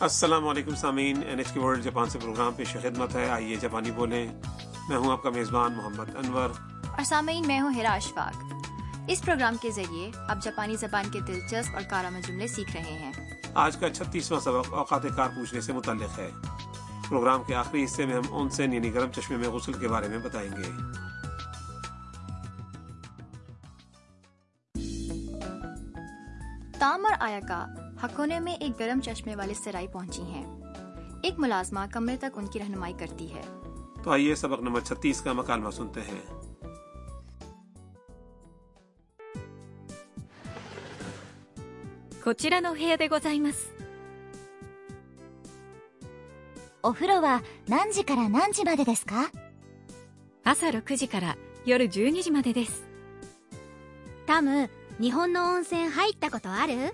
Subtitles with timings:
[0.00, 3.90] السلام علیکم سامعین N H K World Japan سے پروگرام پیش خدمت ہے۔ آئیے جاپانی
[3.90, 4.32] بولیں۔
[4.88, 6.50] میں ہوں آپ کا میزبان محمد انور۔
[6.86, 8.54] اور سامعین میں ہوں ہیرا اشفاق۔
[9.08, 13.12] اس پروگرام کے ذریعے آپ جاپانی زبان کے دلچسپ اور کارآمد جملے سیکھ رہے ہیں۔
[13.54, 16.30] آج کا چھتیسواں سبق اوقات کار پوچھنے سے متعلق ہے۔
[17.08, 20.18] پروگرام کے آخری حصے میں ہم اونسین یعنی گرم چشمے میں غسل کے بارے میں
[20.18, 20.70] بتائیں گے۔
[26.78, 27.66] تام اور آیا کا
[28.03, 30.45] ہکونے میں ایک گرم چشمے والے سرائی پہنچی ہیں
[31.21, 33.41] ایک ملازمہ کمرے تک ان کی رہنمائی کرتی ہے
[34.03, 36.21] تو آئیے سبق نمبر چھتیس کا مکالمہ سنتے ہیں
[42.23, 43.73] こちらのお部屋でございます
[46.83, 49.31] お風呂は何時から何時までですか
[50.43, 51.35] 朝6時から
[51.65, 52.83] 夜12時までです
[54.27, 56.93] タム、日本の温泉入ったことある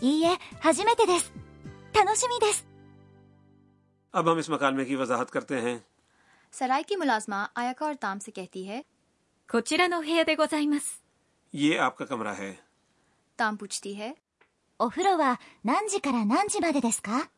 [0.00, 1.32] いいえ、初めてです。
[1.94, 2.66] 楽しみです。
[4.14, 5.76] اب ہم اس مکالمے کی وضاحت کرتے ہیں
[6.52, 8.80] سرائی کی ملازمہ آیا کا اور تام سے کہتی ہے
[9.48, 11.00] こちらのお部屋でございます
[11.54, 12.52] یہ آپ کا کمرہ ہے
[13.38, 14.12] تام پوچھتی ہے
[14.80, 17.28] お風呂は何時から何時までですか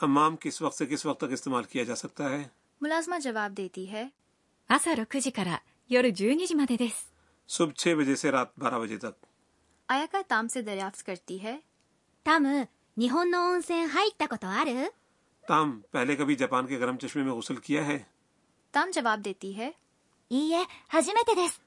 [0.00, 2.42] حمام کس وقت سے کس وقت تک استعمال کیا جا سکتا ہے
[2.80, 4.06] ملازمہ جواب دیتی ہے
[4.70, 7.12] 朝6時から夜12時までです
[7.48, 9.14] صبح چھ بجے سے رات بارہ بجے تک
[9.88, 11.56] آیا کا تام سے دریافت کرتی ہے
[12.26, 14.92] タム、日本の温泉入ったことある
[15.44, 17.98] تام پہلے کبھی جاپان کے گرم چشمے میں غسل کیا ہے
[18.74, 19.72] تام جواب دیتی ہے
[20.30, 21.60] いいえ、初めてです。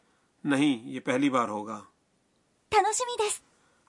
[0.44, 1.80] نہیں یہ پہلی بار ہوگا
[2.72, 3.42] 楽しみです。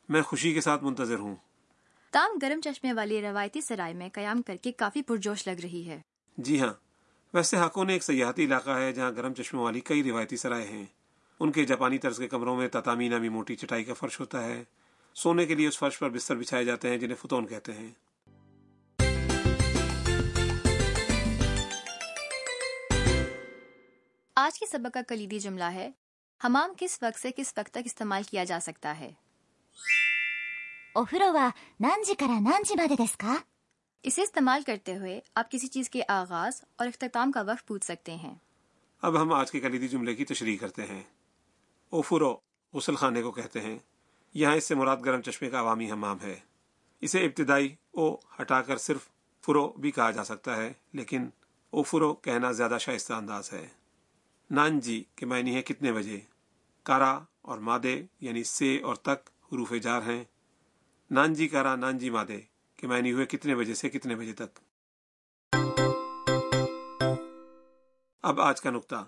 [0.09, 1.35] میں خوشی کے ساتھ منتظر ہوں
[2.13, 5.99] تام گرم چشمے والی روایتی سرائی میں قیام کر کے کافی پرجوش لگ رہی ہے
[6.39, 6.73] جی ہاں
[7.35, 10.85] ویسے ہاکونے ایک سیاحتی علاقہ ہے جہاں گرم چشموں والی کئی روایتی سرائے ہیں
[11.41, 14.63] ان کے جاپانی طرز کے کمروں میں تتامی نامی موٹی چٹائی کا فرش ہوتا ہے
[15.14, 17.92] سونے کے لیے اس فرش پر بستر بچھائے جاتے ہیں جنہیں فتون کہتے ہیں۔
[24.36, 25.92] آج کے سبق کا کلیدی جملہ ہے
[26.44, 29.12] ہمام کس وقت سے کس وقت تک استعمال کیا جا سکتا ہے؟
[34.04, 38.16] اسے استعمال کرتے ہوئے آپ کسی چیز کے آغاز اور اختتام کا وقت پوچھ سکتے
[38.16, 38.36] ہیں۔
[39.02, 41.04] اب ہم آج کے کلیدی جملے کی تشریح کرتے ہیں۔
[41.90, 42.38] اوفرو
[42.74, 43.80] غسل خانے کو کہتے ہیں۔
[44.34, 46.40] یہاں اس سے مراد گرم چشمے کا عوامی حمام ہے۔
[47.02, 49.10] اسے ابتدائی او ہٹا کر صرف
[49.46, 51.30] فرو بھی کہا جا سکتا ہے، لیکن
[51.70, 53.68] اوفرو کہنا زیادہ شائستہ انداز ہے۔
[54.52, 56.20] نان جی کے معنی ہے کتنے بجے؟
[56.84, 60.24] کارا اور مادے یعنی سے اور تک حروف جار ہیں۔
[61.12, 62.42] نان جی کارا نان جی مادے
[62.76, 64.60] کے معنی ہوئے کتنے بجے سے کتنے بجے تک؟
[68.22, 69.06] اب آج کا نقطہ۔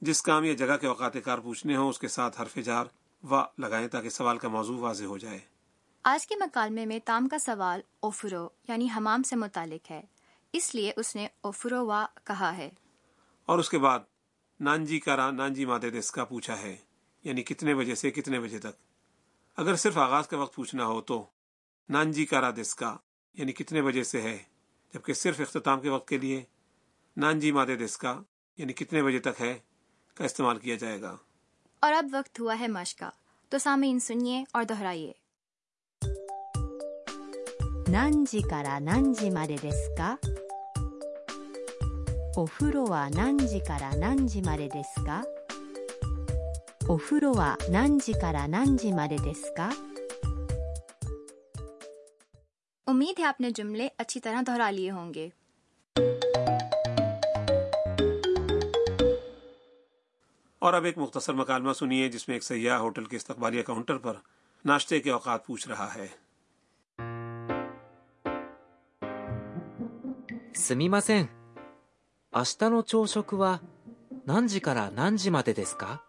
[0.00, 2.86] جس کام یا جگہ کے اوقات کار پوچھنے ہوں، اس کے ساتھ حرف جار
[3.30, 5.38] و لگائیں تاکہ سوال کا موضوع واضح ہو جائے۔
[6.02, 10.02] آج کے مکالمے میں تام کا سوال اوفرو یعنی حمام سے متعلق ہے۔
[10.52, 12.70] اس لیے اس نے اوفرو وا کہا ہے۔
[13.46, 13.98] اور اس کے بعد
[14.60, 16.76] نانجی کارا نانجی مادے دس کا پوچھا ہے
[17.24, 18.76] یعنی کتنے بجے سے کتنے بجے تک۔
[19.56, 21.26] اگر صرف آغاز کا وقت پوچھنا ہو تو
[21.88, 22.96] نانجی کارا دس کا
[23.34, 24.38] یعنی کتنے بجے سے ہے
[24.94, 26.44] جبکہ صرف اختتام کے وقت کے لیے
[27.16, 28.22] نانجی مادے دس کا
[28.56, 29.58] یعنی کتنے بجے تک ہے
[30.14, 31.16] کا استعمال کیا جائے گا۔
[31.84, 33.10] اور اب وقت ہوا ہے مشق کا۔
[33.48, 35.12] تو سامعین سنیے اور دہرائیے۔
[37.88, 38.38] نانجی
[38.78, 39.56] نانجی مارے
[39.98, 40.16] کا۔
[47.36, 48.12] وا نانجی
[48.46, 49.16] نانجی مارے
[49.56, 49.70] کا۔
[52.86, 55.28] امید ہے آپ نے جملے اچھی طرح دہرا لیے ہوں گے۔
[60.63, 64.17] اور اب ایک مختصر مکالمہ سنیے جس میں ایک سیاح ہوٹل کے استقبالیہ کاؤنٹر پر
[64.65, 66.07] ناشتے کے اوقات پوچھ رہا ہے
[70.53, 71.29] すみません。
[72.33, 73.61] 明日の朝食は
[74.25, 76.03] 何時から何時までですか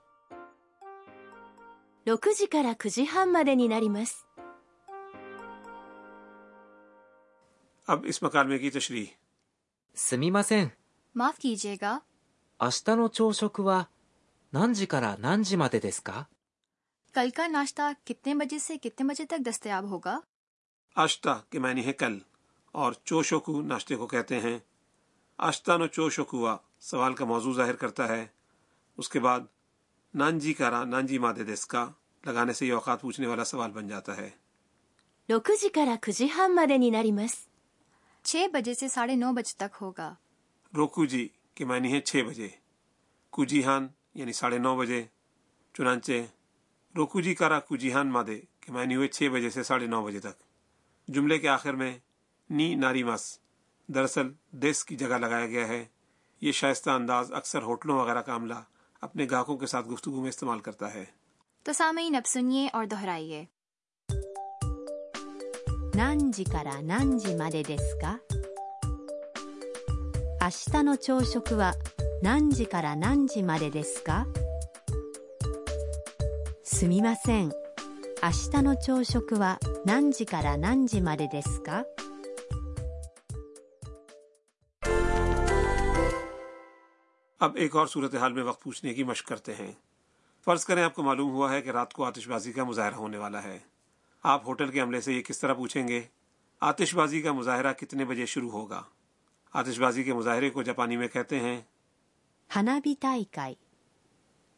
[2.06, 4.26] 6時から9時半までになります。
[7.86, 9.06] اب اس مکالمے کی تشریح
[9.94, 10.72] すみません。
[11.14, 12.02] معاف کیجیے گا
[12.60, 13.88] 明日の朝食は
[14.54, 16.26] 何時から何時までですか
[17.14, 20.18] کل کا ناشتہ کتنے بجے سے کتنے بجے تک دستیاب ہوگا
[20.96, 22.18] آشتا کے معنی ہے کل
[22.74, 24.58] اور چوشوکو ناشتے کو کہتے ہیں
[25.38, 28.24] آشتا نو چوشوکوا سوال کا موضوع ظاہر کرتا ہے
[28.98, 29.40] اس کے بعد
[30.14, 31.86] نانجی کارا نانجی مادے دس کا
[32.24, 34.30] لگانے سے یہ اوقات پوچھنے والا سوال بن جاتا ہے
[35.28, 37.50] 6時から9時半までになります。
[38.24, 40.12] چھ بجے سے ساڑھے نو بجے تک ہوگا
[40.72, 42.48] روکو جی کے معنی ہے چھ بجے
[43.32, 45.02] کوجیہان یعنی ساڑھے نو بجے
[45.74, 46.12] چنانچہ
[46.94, 50.42] روکو جی کارا کوجیہان مادے کے معنی ہوئے چھ بجے سے ساڑھے نو بجے تک
[51.08, 51.92] جملے کے آخر میں
[52.50, 53.26] نی ناری مس
[53.88, 54.32] دراصل
[54.62, 55.84] دیس کی جگہ لگایا گیا ہے
[56.42, 58.60] یہ شائستہ انداز اکثر ہوٹلوں وغیرہ کا عملہ
[59.02, 61.04] اپنے گاہکوں کے ساتھ گفتگو میں استعمال کرتا ہے
[61.66, 63.44] تو سامعین اب سنیے اور دہرائیے
[65.92, 68.18] 何時から何時までですか
[70.40, 71.74] 明日の朝食は
[72.24, 74.26] 何時から何時までですか
[76.62, 77.48] すみません
[78.22, 81.84] 明日の朝食は何時から何時までですか
[87.40, 89.72] اب ایک اور صورتحال میں وقت پوچھنے کی مشق کرتے ہیں
[90.46, 93.18] فرض کریں آپ کو معلوم ہوا ہے کہ رات کو آتش بازی کا مظاہرہ ہونے
[93.18, 93.58] والا ہے
[94.24, 96.00] آپ ہوٹل کے عملے سے یہ کس طرح پوچھیں گے
[96.62, 98.82] آتش بازی کا مظاہرہ کتنے بجے شروع ہوگا
[99.54, 101.60] آتش بازی کے مظاہرے کو جاپانی میں کہتے ہیں
[102.54, 103.58] 花火大会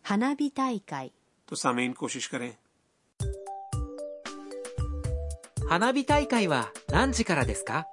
[0.02, 1.10] 花火大会
[1.48, 2.52] تو سامعین کوشش کریں
[5.68, 7.86] 花火大会は何時からですか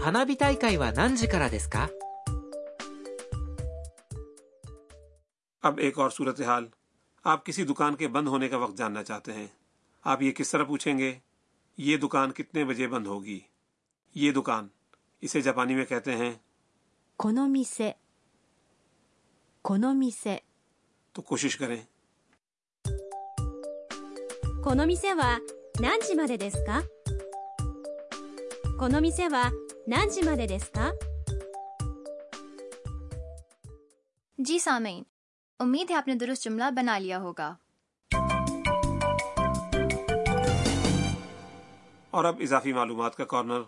[0.00, 1.90] 花火大会は何時からですか
[5.62, 6.64] اب ایک اور صورتحال
[7.24, 9.46] آپ کسی دکان کے بند ہونے کا وقت جاننا چاہتے ہیں
[10.04, 11.12] آپ یہ کس طرح پوچھیں گے
[11.78, 13.40] یہ دکان کتنے بجے بند ہوگی
[14.16, 14.68] یہ دکان
[15.22, 16.32] اسے جاپانی میں کہتے ہیں
[17.18, 17.96] この店
[19.62, 20.42] この店
[21.14, 21.84] تو کوشش کریں
[24.62, 25.40] この店は
[25.80, 26.82] 何時までですか
[28.78, 29.52] この店は
[29.86, 30.92] 何時までですか
[34.38, 35.04] جی سامعین
[35.60, 37.54] امید ہے آپ نے درست جملہ بنا لیا ہوگا
[42.10, 43.62] اور اب اضافی معلومات کا کارنر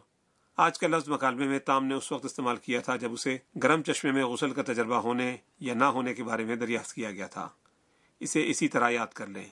[0.63, 3.81] آج کا لفظ مکالمے میں تام نے اس وقت استعمال کیا تھا جب اسے گرم
[3.81, 7.27] چشمے میں غسل کا تجربہ ہونے یا نہ ہونے کے بارے میں دریافت کیا گیا
[7.27, 7.49] تھا۔
[8.19, 9.45] اسے اسی طرح یاد کر لیں۔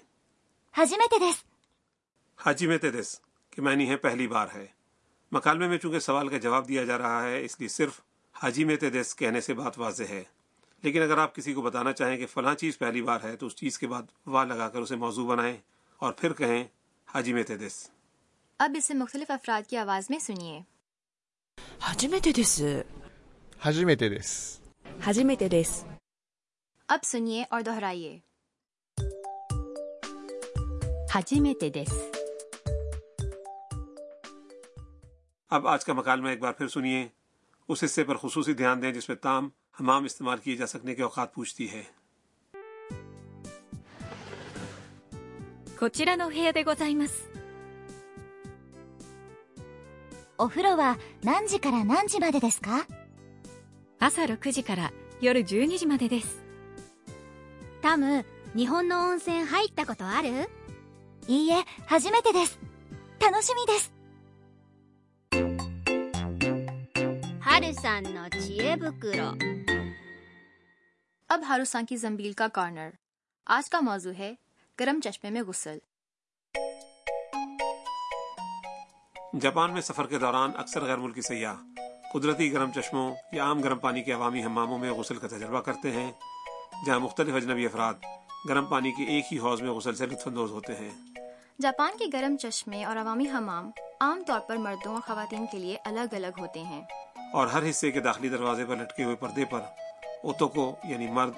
[2.38, 4.66] حاجی میں تیدس کہ معنی ہے پہلی بار ہے۔
[5.32, 8.02] مکالمے میں چونکہ سوال کا جواب دیا جا رہا ہے اس لیے صرف
[8.34, 10.24] حاجی میں تیدس کہنے سے بات واضح ہے۔
[10.84, 13.56] لیکن اگر آپ کسی کو بتانا چاہیں کہ فلاں چیز پہلی بار ہے تو اس
[13.56, 15.58] چیز کے بعد واہ لگا کر اسے موضوع بنائیں
[15.98, 16.64] اور پھر کہیں
[17.06, 17.90] حاجی میں تیدس
[18.58, 20.79] اب اسے مختلف افراد کی آواز میں سنیے۔
[21.79, 22.87] 初めてです
[23.59, 24.63] 初めてです
[25.01, 25.87] 初めてです
[26.89, 28.21] اب سنیے اور دہرائیے
[31.09, 31.93] 初めてです
[35.51, 37.07] اب آج کا مکالمہ ایک بار پھر سنیے
[37.69, 39.49] اس حصے پر خصوصی دھیان دیں جس میں تام
[39.81, 41.83] حمام استعمال کیے جا سکنے کے اوقات پوچھتی ہے
[45.79, 47.29] こちらの部屋でございます
[50.39, 52.87] お風呂は何時から何時までですか
[53.99, 56.43] 朝6時から夜12時までです
[57.83, 58.25] タム
[58.57, 60.29] 日本の温泉入ったことある
[61.29, 62.59] いいえ初めてです
[63.21, 63.93] 楽しみです
[67.41, 69.35] 春さんの知恵袋
[71.29, 72.91] اب ہاروسان کی زمبیل کا کارنر
[73.47, 74.35] آج کا موضوع ہے
[74.79, 75.79] گرم چشمے میں غسل
[79.34, 81.54] جاپان میں سفر کے دوران اکثر غیر ملکی سیاح
[82.14, 85.92] قدرتی گرم چشموں یا عام گرم پانی کے عوامی حماموں میں غسل کا تجربہ کرتے
[85.92, 86.12] ہیں
[86.86, 87.94] جہاں مختلف اجنبی افراد
[88.50, 90.90] گرم پانی کے ایک ہی حوض میں غسل سے لطف اندوز ہوتے ہیں۔
[91.62, 95.78] جاپان کے گرم چشمے اور عوامی حمام عام طور پر مردوں اور خواتین کے لیے
[95.86, 96.82] الگ الگ ہوتے ہیں۔
[97.34, 99.60] اور ہر حصے کے داخلی دروازے پر لٹکے ہوئے پردے پر
[100.24, 101.32] اوتوکو یعنی مرد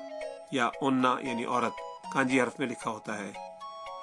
[0.51, 1.73] یا انا یعنی عورت
[2.13, 3.31] کانجی حرف میں لکھا ہوتا ہے۔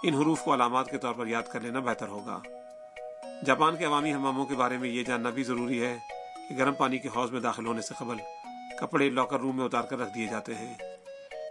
[0.02, 2.40] ان حروف کو علامات کے طور پر یاد کر لینا بہتر ہوگا۔
[3.46, 5.98] جاپان کے عوامی حماموں کے بارے میں یہ جاننا بھی ضروری ہے
[6.48, 8.16] کہ گرم پانی کے حوض میں داخل ہونے سے قبل
[8.80, 10.74] کپڑے لاکر روم میں اتار کر رکھ دیے جاتے ہیں۔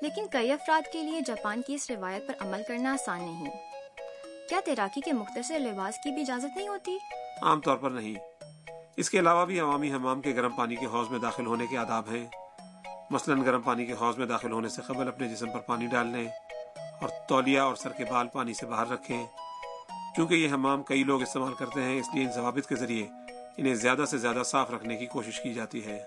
[0.01, 3.45] لیکن کئی افراد کے لیے جاپان کی اس روایت پر عمل کرنا آسان نہیں۔
[4.49, 6.97] کیا تیراکی کے مختصر لباس کی بھی اجازت نہیں ہوتی؟
[7.41, 8.15] عام طور پر نہیں۔
[8.97, 11.77] اس کے علاوہ بھی عوامی حمام کے گرم پانی کے حوض میں داخل ہونے کے
[11.77, 12.25] آداب ہیں۔
[13.09, 16.07] مثلا گرم پانی کے حوض میں داخل ہونے سے قبل اپنے جسم پر پانی ڈال
[16.07, 16.27] لیں
[17.01, 19.25] اور تولیہ اور سر کے بال پانی سے باہر رکھیں۔
[20.17, 23.07] چونکہ یہ حمام کئی لوگ استعمال کرتے ہیں اس لیے ان ضوابط کے ذریعے
[23.57, 26.03] انہیں زیادہ سے زیادہ صاف رکھنے کی کوشش کی جاتی ہے۔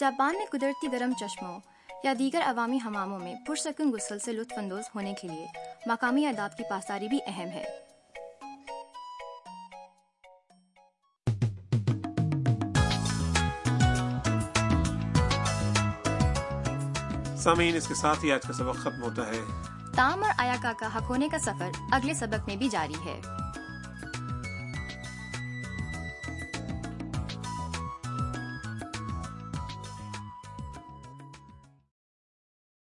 [0.00, 1.60] جاپان میں قدرتی گرم چشموں
[2.04, 5.46] یا دیگر عوامی حماموں میں پرسکون غسل سے لطف اندوز ہونے کے لیے
[5.86, 7.64] مقامی آداب کی پاسداری بھی اہم ہے۔
[17.36, 20.72] سامعین اس کے ساتھ ہی آج کا سبق ختم ہوتا ہے۔ تام اور آیا کا
[20.96, 23.20] حق ہونے کا سفر اگلے سبق میں بھی جاری ہے۔